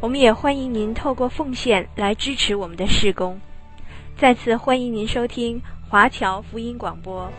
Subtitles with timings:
[0.00, 3.38] 我们也欢迎您透过奉献来支持我们的事工。
[4.16, 7.30] 再次欢迎您收听华侨福音广播。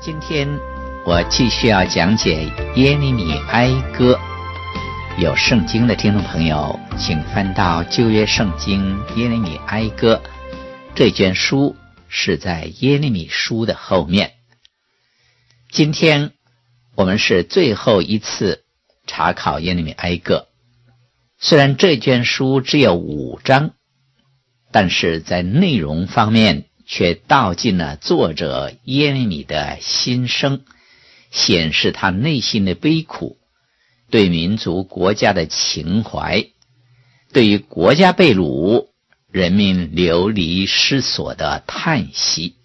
[0.00, 0.46] 今天
[1.06, 4.18] 我继续要讲解耶利米哀歌。
[5.20, 10.22] 有圣经的听众朋友，请翻到旧约圣经耶利米哀歌
[10.94, 11.74] 这卷书，
[12.08, 14.34] 是在耶利米书的后面。
[15.72, 16.30] 今天
[16.94, 18.62] 我们是最后一次
[19.08, 20.46] 查考耶利米哀歌。
[21.36, 23.72] 虽然这卷书只有五章，
[24.70, 30.62] 但是在内容方面却道尽了作者耶利米的心声，
[31.32, 33.36] 显示他内心的悲苦。
[34.10, 36.46] 对民族国家的情怀，
[37.32, 38.88] 对于国家被掳、
[39.30, 42.56] 人民流离失所的叹息，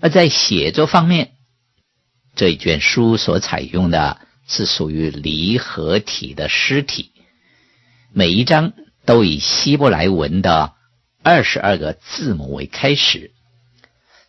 [0.00, 1.32] 而在写作方面，
[2.34, 7.12] 这一卷书所采用的是属于离合体的诗体，
[8.12, 8.72] 每一章
[9.04, 10.72] 都以希伯来文的
[11.22, 13.32] 二十二个字母为开始，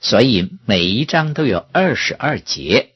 [0.02, 2.92] 所以每一章都有二十二节，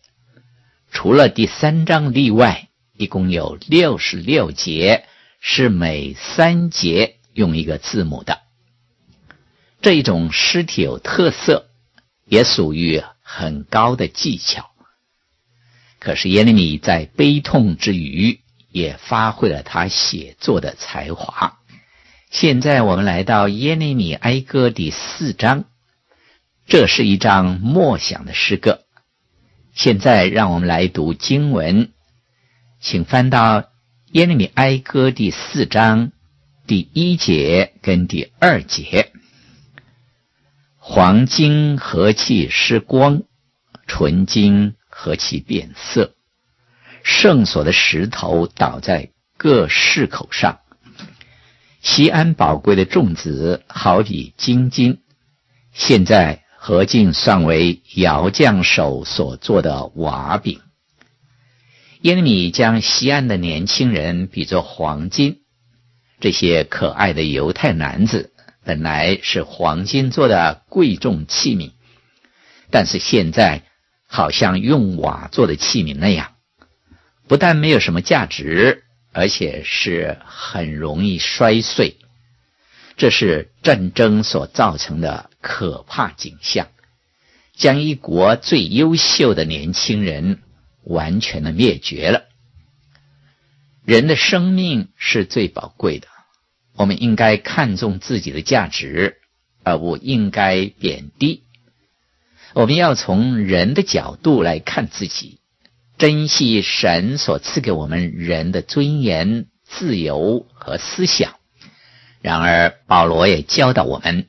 [0.92, 2.69] 除了第三章例外。
[3.00, 5.06] 一共有六十六节，
[5.40, 8.42] 是每三节用一个字母的。
[9.82, 11.70] 这一种诗体有特色，
[12.26, 14.70] 也属于很高的技巧。
[16.00, 21.58] 可是耶利米在悲痛之余，也发挥了他写作的才华。
[22.30, 25.64] 现在我们来到耶利米哀歌第四章，
[26.68, 28.82] 这是一章默想的诗歌。
[29.74, 31.94] 现在让我们来读经文。
[32.82, 33.66] 请翻到
[34.14, 36.14] 耶利米哀歌第四章
[36.66, 39.12] 第一节跟第二节。
[40.78, 43.24] 黄金何其失光，
[43.86, 46.14] 纯金何其变色。
[47.04, 50.60] 圣所的石头倒在各市口上。
[51.82, 55.02] 锡安宝贵的众子好比金金，
[55.74, 60.62] 现在何竟算为窑匠手所做的瓦饼。
[62.02, 65.42] 耶利米将西安的年轻人比作黄金，
[66.22, 68.32] 这些可爱的犹太男子
[68.64, 71.72] 本来是黄金做的贵重器皿，
[72.72, 73.64] 但是现在
[74.08, 76.36] 好像用瓦做的器皿那样，
[77.28, 81.98] 不但没有什么价值，而且是很容易摔碎。
[82.96, 86.70] 这是战争所造成的可怕景象，
[87.58, 90.40] 将一国最优秀的年轻人。
[90.90, 92.24] 完全的灭绝了。
[93.86, 96.08] 人的生命是最宝贵的，
[96.76, 99.18] 我们应该看重自己的价值，
[99.64, 101.44] 而不应该贬低。
[102.54, 105.40] 我们要从人的角度来看自己，
[105.98, 111.36] 珍惜神所赐给我们人的尊严、自由和思想。
[112.22, 114.28] 然而，保罗也教导我们，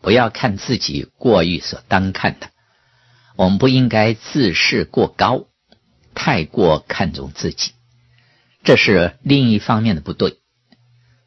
[0.00, 2.50] 不要看自己过于所当看的，
[3.36, 5.46] 我们不应该自视过高。
[6.14, 7.72] 太过看重自己，
[8.64, 10.38] 这是另一方面的不对；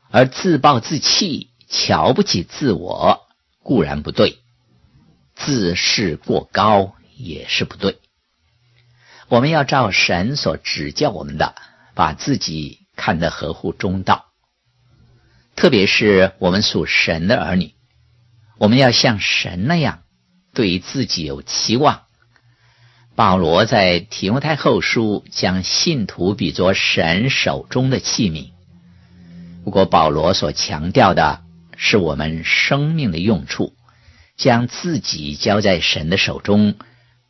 [0.09, 3.28] 而自暴自弃、瞧不起自我
[3.63, 4.40] 固然不对，
[5.35, 8.00] 自视过高也是不对。
[9.28, 11.55] 我们要照神所指教我们的，
[11.96, 14.28] 把自己看得合乎中道。
[15.55, 17.73] 特别是我们属神的儿女，
[18.59, 20.03] 我们要像神那样，
[20.53, 22.04] 对自己有期望。
[23.16, 28.50] 保罗在提摩太后书将信徒比作神手中的器皿。
[29.64, 31.41] 不过，保罗所强调的
[31.78, 33.73] 是我们生命的用处，
[34.35, 36.76] 将自己交在神的手中，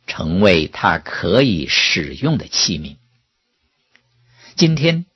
[0.08, 2.96] 成为他可以使用的器皿。
[4.56, 5.06] 今天，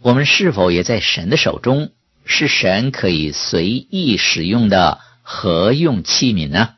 [0.00, 1.90] 我们是否也在神的手中，
[2.24, 6.76] 是神可以随意使用的合用器皿呢？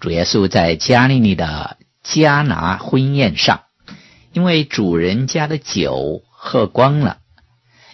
[0.00, 3.64] 主耶稣在加利利的迦拿婚宴上，
[4.32, 7.18] 因为主人家的酒喝光了，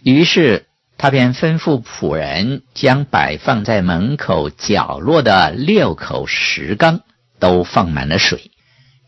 [0.04, 0.66] 于是
[0.98, 7.00] 他便吩咐仆人将摆放在门口角落的六口石缸
[7.40, 8.52] 都放满了水。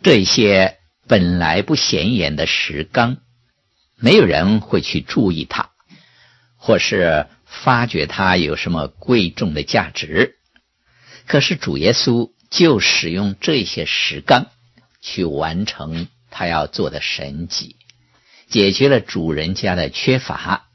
[0.03, 3.19] 这些本来不显眼的石缸，
[3.97, 5.71] 没有人会去注意它，
[6.56, 10.35] 或是发觉它有什么贵重的价值。
[11.29, 14.47] 可是主耶稣就使用这些石缸
[15.00, 17.77] 去完成他要做的神迹，
[18.49, 20.67] 解决了主人家的缺乏。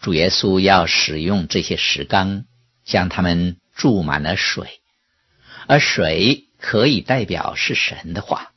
[0.00, 2.44] 主耶稣要使用这些石缸，
[2.84, 4.80] 将它们注满了水，
[5.66, 8.52] 而水可以代表是神的话。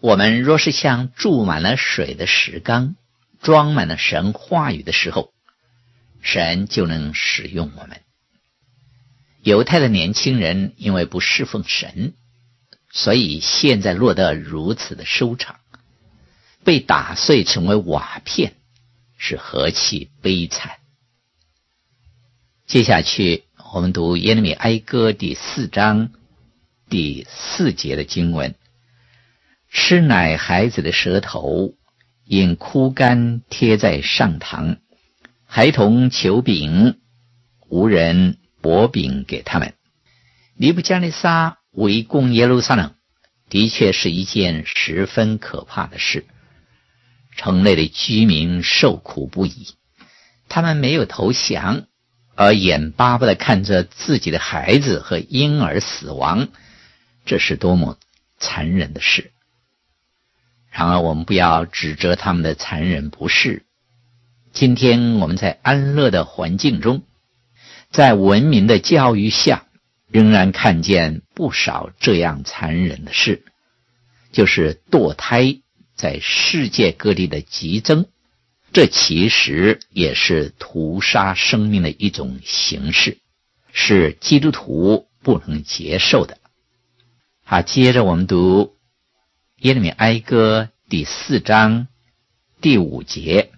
[0.00, 2.94] 我们若是像注满了水的石缸，
[3.42, 5.32] 装满了神话语的时候，
[6.22, 8.00] 神就能使用我们。
[9.48, 12.12] 犹太的年轻人因为不侍奉神，
[12.92, 15.56] 所以现在落得如此的收场，
[16.64, 18.56] 被打碎成为瓦片。
[19.16, 20.72] 是何其悲惨！
[22.66, 26.10] 接下去，我们读耶利米哀歌第四章
[26.90, 28.54] 第四节的经文：
[29.70, 31.74] 吃奶孩子的舌头
[32.26, 34.76] 因枯干贴在上膛，
[35.46, 37.00] 孩童求饼，
[37.68, 39.74] 无人薄饼给他们。
[40.56, 42.94] 尼布加尼撒围攻耶路撒冷，
[43.48, 46.26] 的确是一件十分可怕的事。
[47.36, 49.68] 城内的居民受苦不已，
[50.48, 51.86] 他们没有投降，
[52.34, 56.48] 而眼巴巴地看着自己的孩子和婴儿死亡，
[57.24, 57.96] 这是多么
[58.38, 59.30] 残忍的事！
[60.70, 63.64] 然而，我们不要指责他们的残忍不是。
[64.52, 67.04] 今天我们在安乐的环境中，
[67.90, 69.66] 在文明的教育下，
[70.08, 73.44] 仍然看见不少这样残忍的事，
[74.32, 75.60] 就是堕胎。
[75.96, 78.06] 在世界各地的激增，
[78.72, 83.18] 这其实也是屠杀生命的一种形式，
[83.72, 86.38] 是基督徒不能接受的。
[87.42, 88.76] 好，接着我们读
[89.56, 91.88] 耶利米哀歌第四章
[92.60, 93.50] 第五节：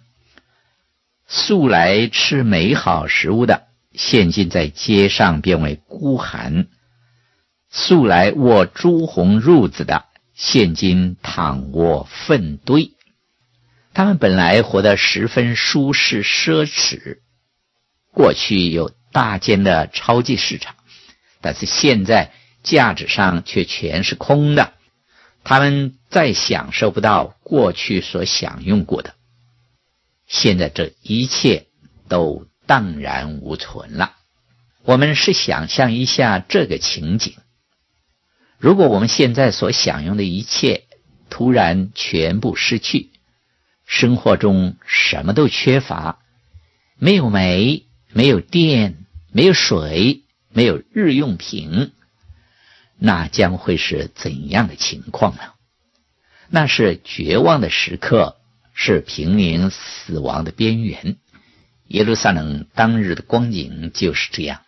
[1.27, 3.67] 素来吃美好食物的，
[4.03, 6.69] 现今在街上变为孤寒；
[7.69, 10.07] 素来握朱红褥子的。
[10.33, 12.93] 现今躺卧粪堆，
[13.93, 17.19] 他们本来活得十分舒适奢侈。
[18.11, 20.77] 过去有大间的超级市场，
[21.43, 22.33] 但是现在
[22.63, 24.73] 架子上却全是空的。
[25.45, 29.15] 他们再享受不到过去所享用过的。
[30.27, 31.67] 现在这一切
[32.09, 34.13] 都荡然无存了。
[34.85, 37.35] 我们是想象一下这个情景。
[38.59, 40.85] 如果我们现在所享用的一切
[41.31, 43.11] 突然全部失去，
[43.87, 46.21] 生活中什么都缺乏，
[46.97, 50.23] 没有煤，没有电，没有水，
[50.53, 51.91] 没有日用品，
[53.01, 55.43] 那将会是怎样的情况呢？
[56.49, 58.37] 那是绝望的时刻，
[58.75, 61.17] 是濒临死亡的边缘。
[61.91, 64.61] 耶路撒冷当日的光景就是这样，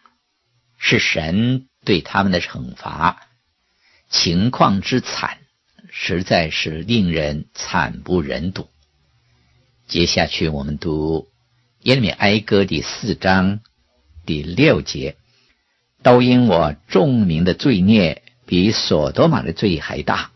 [0.76, 3.28] 是神对他们的惩罚。
[4.10, 5.38] 情况之惨，
[5.88, 8.68] 实在是令人惨不忍睹。
[9.86, 11.28] 接下去，我们读
[11.82, 13.60] 耶利米哀歌第四章
[14.26, 15.14] 第六节
[16.02, 20.32] ：“都因我众民的罪孽比所多玛的罪还大。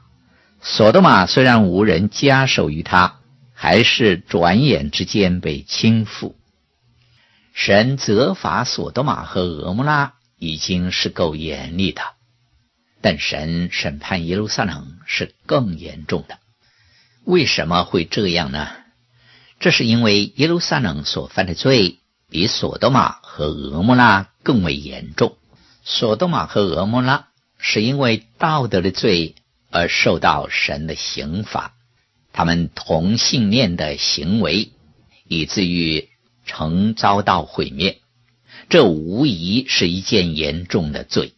[0.60, 3.18] 所多玛虽然无人加手于他，
[3.52, 6.34] 还是转眼之间被倾覆。
[7.56, 12.02] 神责罚所多玛和蛾摩拉已经是够严厉的。”
[13.00, 16.38] 但神审判耶路撒冷是更严重的，
[17.24, 18.68] 为什么会这样呢？
[19.58, 21.98] 这是因为耶路撒冷所犯的罪
[22.28, 25.36] 比所多玛和蛾摩拉更为严重。
[25.82, 29.34] 所多玛和蛾摩拉是因为道德的罪
[29.70, 31.72] 而受到神的刑罚，
[32.32, 34.72] 他们同性恋的行为
[35.28, 36.08] 以至于
[36.46, 38.00] 曾遭到毁灭，
[38.68, 41.34] 这无疑是一件严重的罪。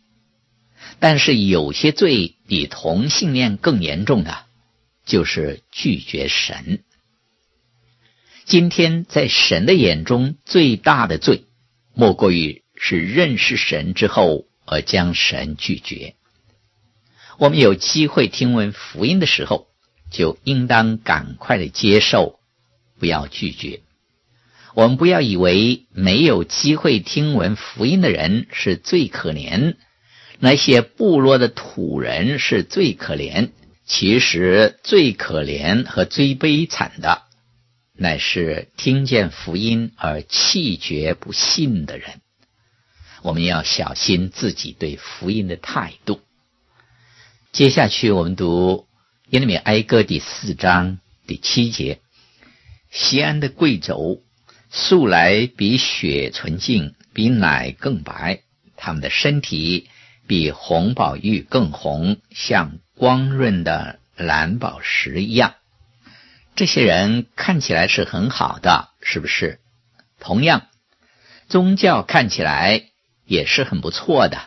[1.01, 4.45] 但是有些罪比同性恋更严重的，
[5.07, 6.85] 就是拒绝神。
[8.45, 11.45] 今天在神的眼中最大的罪，
[11.95, 16.15] 莫过于是认识神之后而将神拒绝。
[17.39, 19.69] 我们有机会听闻福音的时候，
[20.11, 22.41] 就应当赶快的接受，
[22.99, 23.83] 不要拒绝。
[24.79, 29.75] 我们不要以为没有机会听闻福音的人是最可怜。
[30.39, 33.51] 那些部落的土人是最可怜，
[33.85, 37.23] 其实最可怜和最悲惨的，
[37.93, 42.21] 乃是听见福音而弃绝不信的人。
[43.23, 46.21] 我们要小心自己对福音的态度。
[47.51, 48.87] 接下去，我们读
[49.31, 51.99] 耶利米哀歌第四章第七节：
[52.93, 54.21] 西安的贵胄
[54.71, 58.41] 素来比雪纯净，比奶更白；
[58.77, 59.89] 他们的身体
[60.27, 65.55] 比红宝玉更红，像光润的蓝宝石一样。
[66.55, 69.59] 这些人看起来是很好的，是不是？
[70.21, 70.67] 同样，
[71.49, 72.85] 宗教看起来
[73.25, 74.39] 也是很不错的。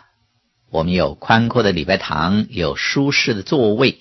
[0.70, 4.00] 我们有宽阔的礼拜堂，有舒适的座位，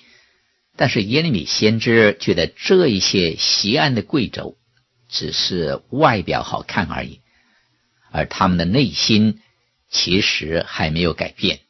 [0.76, 4.56] 但是耶利米先知觉得这一些锡安的贵冑
[5.10, 7.20] 只是外表好看而已，
[8.10, 9.40] 而他们的内心
[9.90, 11.60] 其实还没有改变，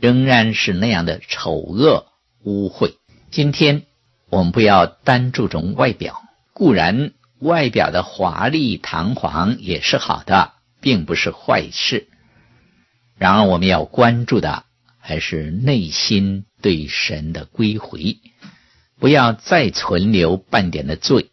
[0.00, 2.06] 仍然是那样的丑恶
[2.42, 2.94] 污秽。
[3.30, 3.84] 今天
[4.30, 12.08] 我们不要单注重外表，固然外表的华丽堂皇也是好的，并不是坏事。
[13.16, 14.64] 然而，我们要关注的
[14.98, 18.18] 还是内心对神的归回，
[18.98, 21.30] 不要再存留半点的罪。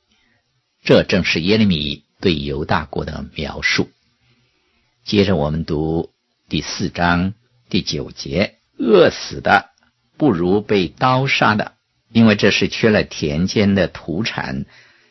[0.86, 3.90] 这正是耶利米对犹大国的描述。
[5.04, 6.12] 接着，我们读
[6.48, 7.34] 第四章
[7.70, 9.72] 第九节：“饿死的
[10.16, 11.74] 不如被刀杀的，
[12.12, 14.68] 因为这是缺了田间的土产，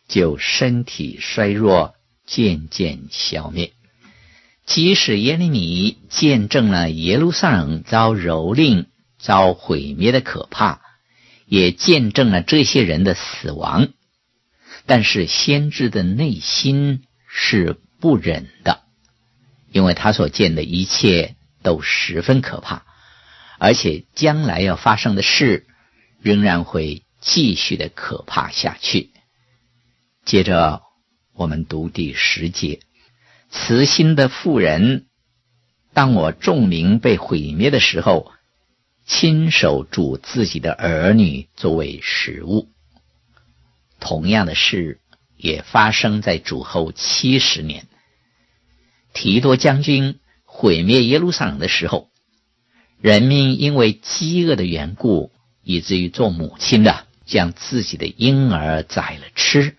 [0.06, 3.72] 就身体衰弱，渐渐消灭。”
[4.64, 8.86] 即使耶利米见证了耶路撒冷遭蹂躏、
[9.18, 10.80] 遭毁灭的可怕，
[11.46, 13.88] 也见证了这些人的死亡，
[14.86, 18.82] 但是先知的内心是不忍的，
[19.72, 22.84] 因为他所见的一切都十分可怕，
[23.58, 25.66] 而且将来要发生的事
[26.20, 29.10] 仍然会继续的可怕下去。
[30.24, 30.82] 接着
[31.34, 32.80] 我们读第十节。
[33.50, 35.06] 慈心的妇人，
[35.92, 38.32] 当我众民被毁灭的时候，
[39.06, 42.73] 亲手煮自己的儿女作为食物。
[44.04, 45.00] 同样的事
[45.36, 47.86] 也发生在主后七十年，
[49.14, 52.10] 提多将军毁灭耶路撒冷的时候，
[53.00, 55.32] 人民因为饥饿的缘故，
[55.62, 59.76] 以至于做母亲的将自己的婴儿宰了吃。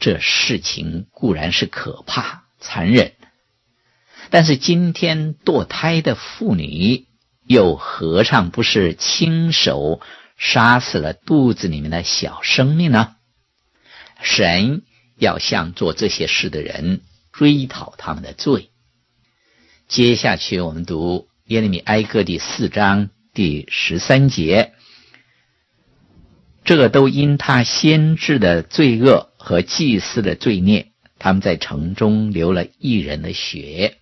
[0.00, 2.42] 这事情固然是可怕。
[2.58, 3.12] 残忍，
[4.30, 7.06] 但是今天堕胎的妇女
[7.44, 10.00] 又何尝不是亲手
[10.44, 13.14] 杀死了肚子里面的小生命呢？
[14.20, 14.82] 神
[15.16, 18.70] 要向做这些事的人追讨他们的罪。
[19.86, 24.72] 接下去我们读耶利米哀歌第四章第十三节，
[26.64, 30.88] 这个都因他先知的罪恶和祭司的罪孽。
[31.20, 33.98] 他们在城中流了一人的血，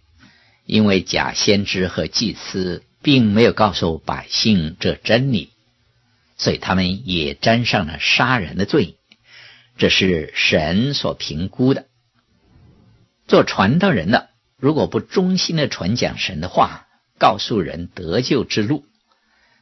[0.64, 5.50] 因为假先知和祭司并没有告诉百姓这真理，
[6.40, 8.97] 所以他们也沾上了杀人的罪。
[9.76, 11.87] 这是神所评估的。
[13.28, 16.87] 做传道人的，如果不忠心的传讲神的话，
[17.18, 18.87] 告诉人得救之路，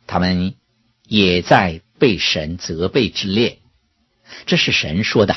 [0.06, 0.54] 他们
[1.02, 3.58] 也在被神责备之列。
[4.46, 5.34] 这是神说的。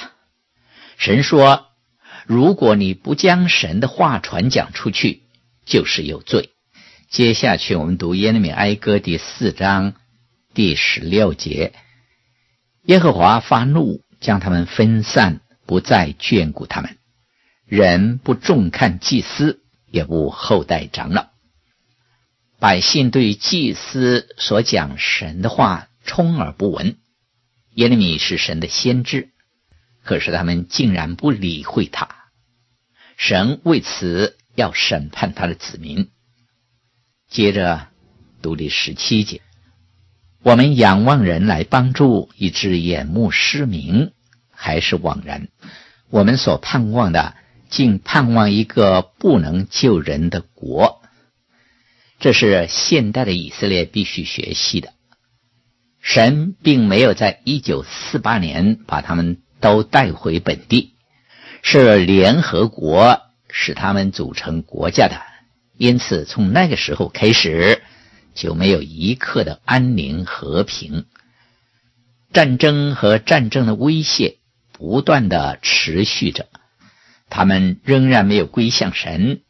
[0.98, 1.67] 神说。
[2.27, 5.24] 如果你不将神的话传讲出去，
[5.65, 6.51] 就是有罪。
[7.10, 9.95] 接下去我们读耶利米哀歌第四章
[10.53, 11.74] 第十六节：
[12.84, 16.98] 耶和华发怒，将他们分散，不再眷顾他们。
[17.65, 21.29] 人不重看祭司，也不厚待长老。
[22.60, 26.98] 百姓对祭司所讲神的话充耳不闻。
[27.74, 29.29] 耶利米是神的先知。
[30.03, 32.10] 可是他们竟然不理会他，
[33.17, 36.10] 神为此要审判他的子民。
[37.29, 37.88] 接着
[38.41, 39.41] 读第十七节：
[40.43, 44.12] 我们仰望人来帮助，以致眼目失明，
[44.51, 45.48] 还是枉然。
[46.10, 47.36] 我们所盼望的，
[47.69, 51.01] 竟盼望一个不能救人的国。
[52.19, 54.93] 这是现代的以色列必须学习的。
[56.01, 59.39] 神并没有在一九四八年把他们。
[59.62, 60.95] 都带回本地，
[61.62, 65.21] 是联合国使他们组成国家的，
[65.77, 67.83] 因此从那个时候开始
[68.33, 71.05] 就没有一刻的安宁和平，
[72.33, 74.38] 战争和战争的威胁
[74.71, 76.47] 不断的持续着，
[77.29, 79.41] 他们仍然没有归向神，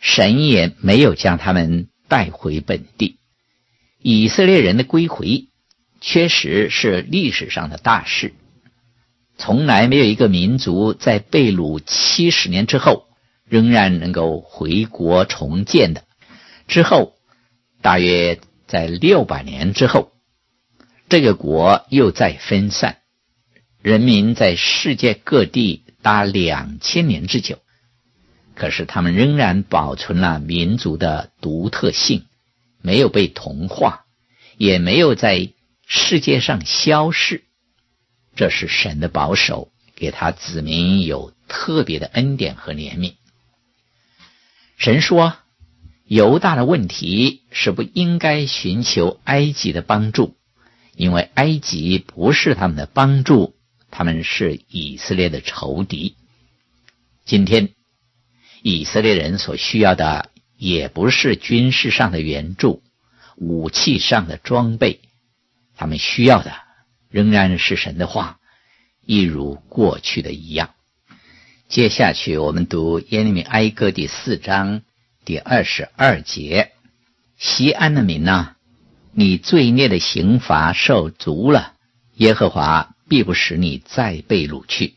[0.00, 3.16] 神也没有将他们带回本地。
[4.02, 5.48] 以色列人的归回
[6.00, 8.32] 确实是历史上的大事。
[9.36, 13.06] 从来没有一个民族在被掳七十年之后，
[13.46, 16.04] 仍然能够回国重建的。
[16.68, 17.14] 之后，
[17.82, 20.12] 大约在六百年之后，
[21.08, 22.98] 这个国又再分散，
[23.82, 27.58] 人民在世界各地达两千年之久，
[28.54, 32.26] 可是他们仍然保存了民族的独特性，
[32.82, 34.04] 没有被同化，
[34.56, 35.50] 也没有在
[35.86, 37.44] 世界上消逝。
[38.36, 43.14] 这是神的保守，给他子民有特别的恩典和怜悯。
[44.76, 45.36] 神说，
[46.10, 50.34] 犹大的问题是不应该寻求埃及的帮助，
[50.96, 53.54] 因为埃及不是他们的帮助，
[53.92, 56.16] 他们是以色列的仇敌。
[57.24, 57.68] 今天，
[58.60, 62.82] 以色列人所需要的也不是军事上的援助、
[63.36, 64.98] 武器上的装备，
[65.76, 66.52] 他们需要的
[67.08, 68.40] 仍然是神的话，
[69.06, 70.74] 一如过去的一样。
[71.68, 74.82] 接下去，我们读耶利米哀歌第四章
[75.24, 76.72] 第二十二节：
[77.36, 78.54] 西安的民呐，
[79.12, 81.74] 你罪孽的刑罚受足了，
[82.14, 84.94] 耶和华必不使你再被掳去。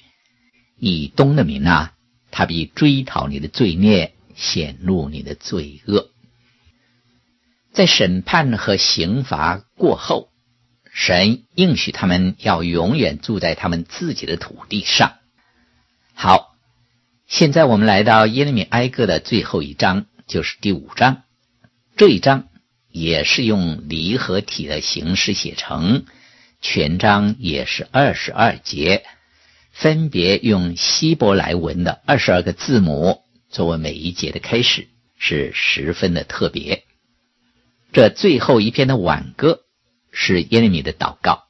[0.79, 1.91] 以东的民呐，
[2.31, 6.09] 他必追讨你的罪孽，显露你的罪恶。
[7.73, 10.29] 在审判和刑罚过后，
[10.93, 15.15] 神应许他们要永远住在他们自己的土地上。
[16.13, 16.51] 好。
[17.25, 21.21] 现在我们来到耶利米哀歌的最后一章，就是第五章。
[21.95, 22.47] 这一章
[22.89, 26.05] 也是用离合体的形式写成，
[26.59, 29.05] 全章也是二十二节，
[29.73, 33.21] 分别用希伯来文的二十二个字母
[33.51, 34.87] 作为每一节的开始，
[35.19, 36.83] 是十分的特别。
[37.91, 39.59] 这最后一篇的挽歌
[40.11, 41.43] 是耶利米的祷告。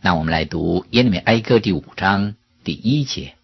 [0.00, 3.34] 那我们来读耶利米哀歌第五章第一节。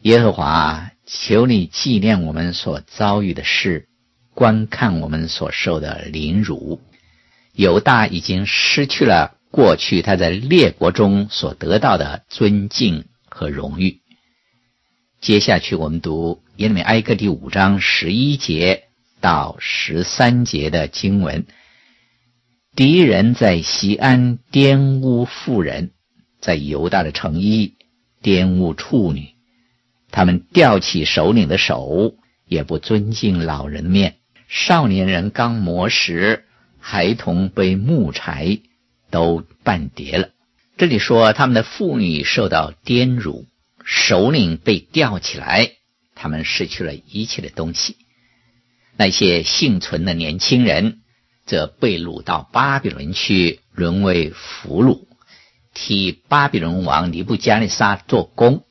[0.00, 3.88] 耶和华，求你纪念我们所遭遇的事，
[4.32, 6.80] 观看我们所受的凌辱。
[7.52, 14.00] 犹大已经失去了过去他在列国中所得到的尊敬和荣誉。
[15.20, 18.84] 接下去，我们读耶利米哀歌第五章十一节
[19.20, 21.46] 到十三节的经文：
[22.74, 25.92] 敌人在西安玷污妇人，
[26.40, 27.74] 在犹大的城邑
[28.22, 29.33] 玷污处女。
[30.14, 32.14] 他们吊起首领的手，
[32.46, 34.14] 也不尊敬老人面。
[34.46, 36.44] 少年人刚磨石，
[36.78, 38.60] 孩童背木柴，
[39.10, 40.28] 都半叠了。
[40.76, 43.46] 这里说他们的妇女受到颠辱，
[43.84, 45.72] 首领被吊起来，
[46.14, 47.96] 他们失去了一切的东西。
[48.96, 51.00] 那些幸存的年轻人，
[51.44, 55.06] 则被掳到巴比伦去，沦为俘虏，
[55.74, 58.62] 替巴比伦王尼布加利沙做工。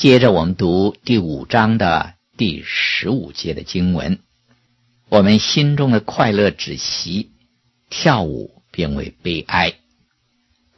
[0.00, 4.20] 接着我们读第五章的第十五节的经文，
[5.10, 7.32] 我们心中的快乐止息，
[7.90, 9.74] 跳舞变为悲哀，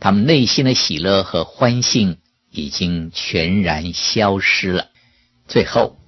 [0.01, 2.17] 他们内心的喜乐和欢欣
[2.51, 4.89] 已经全然消失了。
[5.47, 6.01] 最后，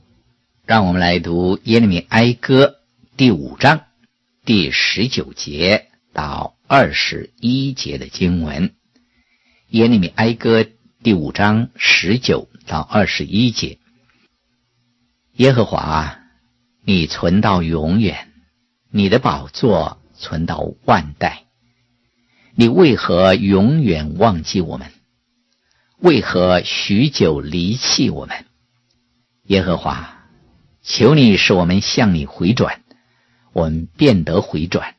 [0.66, 2.78] 让我们来读耶利米哀歌
[3.16, 3.82] 第五章
[4.44, 8.74] 第十九节到二十一节的经文，
[9.68, 10.66] 耶利米哀歌
[11.04, 12.48] 第五章十九。
[12.66, 13.78] 到二十一节，
[15.34, 16.18] 耶和华，
[16.82, 18.32] 你存到永远，
[18.90, 21.44] 你的宝座存到万代。
[22.54, 24.92] 你为何永远忘记我们？
[25.98, 28.46] 为何许久离弃我们？
[29.42, 30.24] 耶和华，
[30.80, 32.80] 求你使我们向你回转，
[33.52, 34.94] 我们便得回转。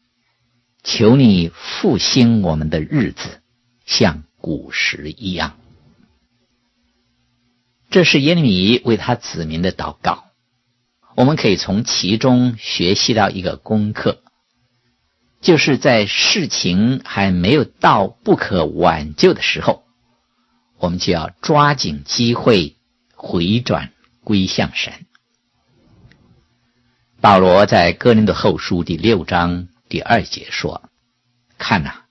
[0.84, 3.42] 求你复兴我们的日子，
[3.88, 5.58] 像古时一样。
[7.90, 10.26] 这是耶利米为他子民的祷告，
[11.16, 14.22] 我们可以从其中学习到一个功课，
[15.40, 19.84] 就是在事情还没有到不可挽救的时候，
[20.78, 22.76] 我们就要抓紧机会
[23.16, 23.94] 回转
[24.24, 25.06] 归向神。
[27.22, 30.90] 保罗在哥林多后书第六章第二节说
[31.58, 32.02] ：“看呐，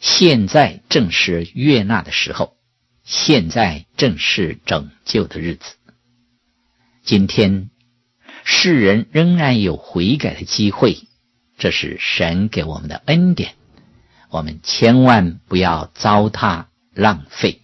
[0.00, 2.55] 现在正是悦纳的时候。”
[3.06, 5.76] 现在正是拯救的日子。
[7.04, 7.70] 今天
[8.42, 10.98] 世人仍然有悔改的机会，
[11.56, 13.54] 这是神给我们的恩典。
[14.28, 17.62] 我们千万不要糟蹋浪费，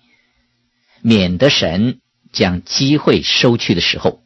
[1.01, 1.99] 免得神
[2.31, 4.23] 将机会收去的时候，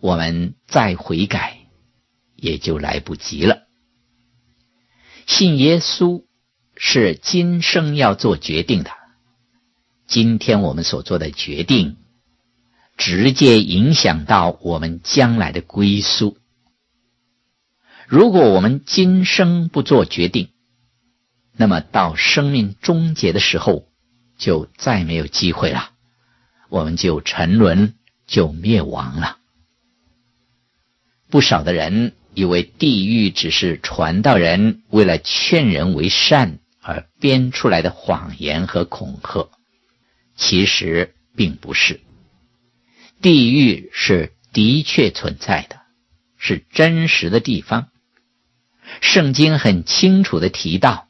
[0.00, 1.58] 我们再悔改
[2.34, 3.64] 也就来不及了。
[5.26, 6.24] 信耶稣
[6.76, 8.99] 是今生要做决定的。
[10.10, 11.96] 今天我们所做的决定，
[12.96, 16.36] 直接影响到我们将来的归宿。
[18.08, 20.48] 如果我们今生不做决定，
[21.56, 23.86] 那么到生命终结的时候，
[24.36, 25.90] 就再没有机会了，
[26.68, 27.94] 我们就沉沦，
[28.26, 29.36] 就灭亡了。
[31.28, 39.48] 不少的人以为地狱只是传道人为了劝人为善而编出来的谎言和恐吓，
[40.40, 42.00] 其实并不是。
[43.20, 45.82] 地狱是的确存在的，
[46.38, 47.88] 是真实的地方。
[49.02, 51.08] 圣经很清楚的提到，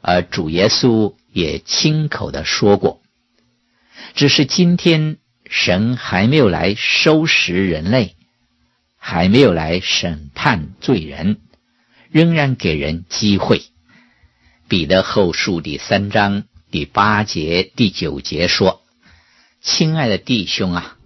[0.00, 3.02] 而主耶稣也亲口的说过，
[4.14, 5.18] 只是今天
[5.50, 8.14] 神还没有来收拾人类，
[8.96, 11.40] 还没有来审判罪人，
[12.10, 13.62] 仍然给人机会。
[14.68, 18.82] 彼得后书第三章第八节、第九节说
[19.62, 20.96] ：“亲爱的弟兄啊，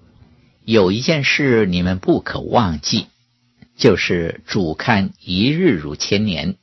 [0.65, 3.09] 有一件事你们不可忘记。”
[3.77, 6.57] 就是主看一日如千年，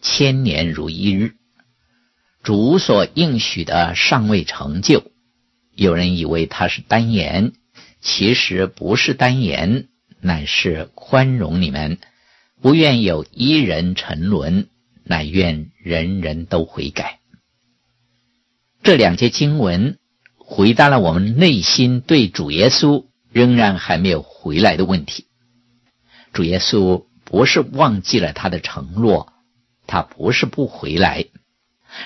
[0.00, 1.34] 千年如一日。
[2.42, 5.12] 主所应许的尚未成就，
[5.74, 7.52] 有人以为他是单言，
[8.00, 9.88] 其实不是单言，
[10.22, 11.98] 乃是宽容你们，
[12.62, 14.68] 不愿有一人沉沦，
[15.04, 17.18] 乃愿人人都悔改。
[18.82, 19.98] 这两节经文
[20.36, 25.26] 回答了我们内心对主耶稣仍然还没有回来的问题。
[26.32, 29.32] 主耶稣不是忘记了他的承诺，
[29.86, 31.26] 他不是不回来。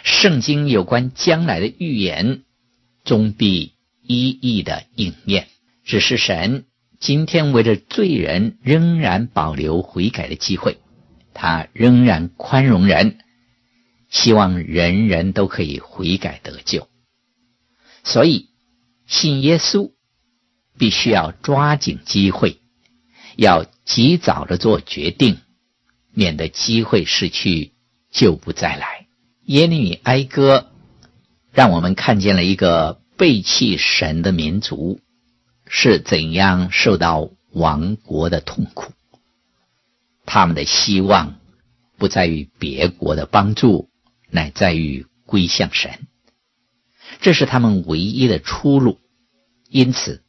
[0.03, 2.43] 圣经有关将来的预言，
[3.05, 5.47] 终必一一的应验。
[5.85, 6.67] 只是神
[7.01, 10.77] 今天为着罪人仍然保留悔改的机会，
[11.33, 13.19] 他仍然宽容人，
[14.17, 16.89] 希望人人都可以悔改得救。
[18.03, 18.49] 所以
[19.07, 19.91] 信耶稣
[20.79, 22.59] 必须要抓紧机会。
[23.37, 25.37] 要及早的做决定，
[26.15, 27.73] 免得机会失去
[28.11, 29.07] 就不再来。
[29.45, 30.71] 耶利米哀歌
[31.53, 35.01] 让我们看见了一个背弃神的民族
[35.67, 38.95] 是怎样受到亡国的痛苦。
[40.25, 41.39] 他们的希望
[41.99, 43.91] 不在于别国的帮助，
[44.37, 46.07] 乃在于归向神，
[47.21, 49.01] 这是他们唯一的出路。
[49.69, 50.23] 因此，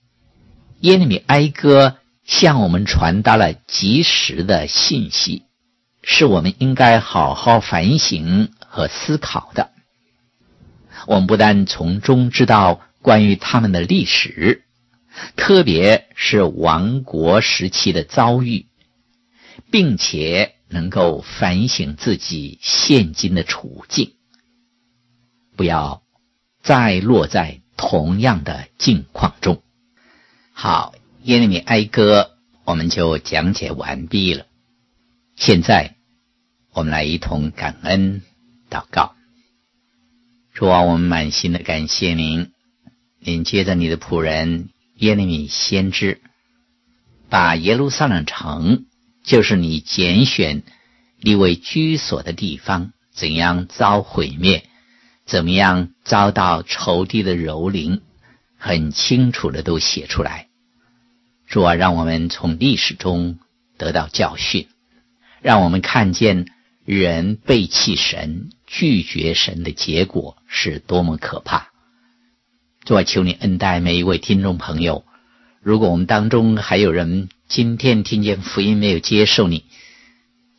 [0.79, 1.99] 耶利米哀歌。
[2.27, 5.43] 向我们传达了及时的信息，
[6.03, 9.71] 是我们应该好好反省和思考的。
[11.05, 14.65] 我们不但从中知道关于他们的历史，
[15.37, 18.65] 特别是亡国时期的遭遇，
[19.71, 24.13] 并且能够反省自己现今的处境，
[25.55, 26.03] 不要
[26.61, 29.61] 再落在同样的境况中。
[30.53, 30.93] 好。
[31.23, 34.45] 耶利米哀歌，我们就讲解完毕了。
[35.35, 35.97] 现在，
[36.71, 38.21] 我们来一同感恩
[38.69, 39.13] 祷告。
[40.53, 42.53] 主啊，我们满心的感谢您，
[43.19, 46.21] 您接着你的仆人耶利米先知，
[47.27, 48.85] 把耶路撒冷城，
[49.27, 50.63] 就是你拣选
[51.19, 54.63] 立为居所的地方，怎样遭毁灭，
[55.25, 57.99] 怎么样遭到仇敌的蹂躏，
[58.57, 60.47] 很清楚的都写出来。
[61.45, 63.37] 主啊，让我们从历史中
[63.77, 64.69] 得到教训，
[65.41, 66.45] 让我们看见
[66.85, 71.67] 人背弃神、拒绝神的结果是多么可怕。
[72.85, 75.03] 主啊，求你恩待每一位听众朋友。
[75.61, 79.63] 如果我们当中还有人今天听见福音没有接受你，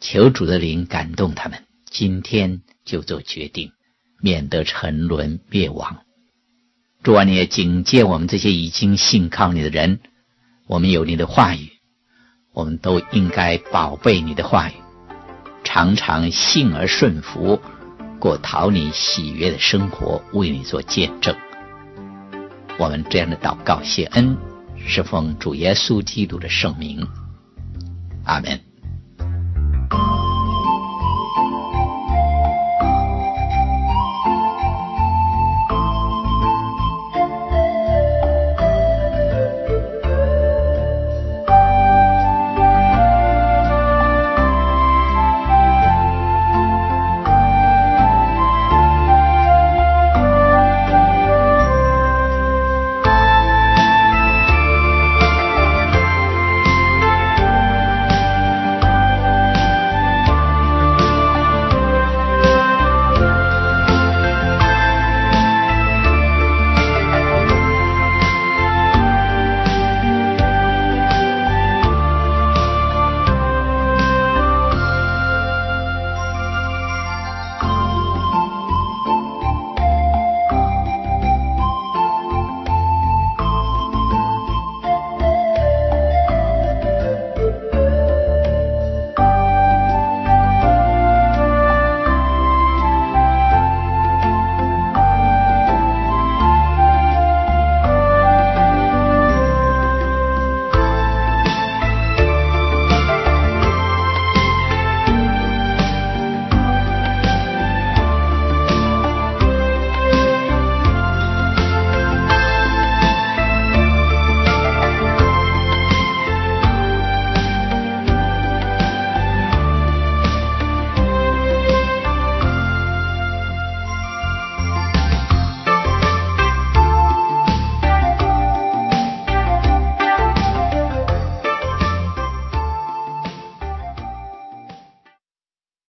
[0.00, 3.72] 求主的灵感动他们，今天就做决定，
[4.22, 5.98] 免得沉沦灭亡。
[7.02, 10.00] 主啊，你也警戒我们这些已经信靠你的人。
[10.66, 11.72] 我们有你的话语，
[12.54, 14.72] 我们都应该宝贝你的话语，
[15.64, 17.60] 常常信而顺服，
[18.18, 21.36] 过讨你喜悦的生活，为你做见证。
[22.78, 24.38] 我们这样的祷告谢恩，
[24.88, 27.06] 是奉主耶稣基督的圣名，
[28.24, 28.67] 阿门。